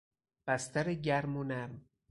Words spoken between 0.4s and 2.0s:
بستر گرم و نرم